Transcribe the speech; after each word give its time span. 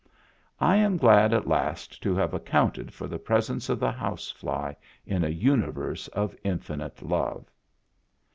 I 0.59 0.77
am 0.77 0.97
glad 0.97 1.31
at 1.31 1.47
last 1.47 2.01
to 2.01 2.15
have 2.15 2.31
jaccounted 2.31 2.89
for 2.91 3.05
the 3.05 3.19
presence 3.19 3.69
of 3.69 3.79
the 3.79 3.91
housefly 3.91 4.73
in 5.05 5.23
a 5.23 5.29
universe 5.29 6.07
of 6.07 6.35
infinite 6.43 7.03
love. 7.03 7.45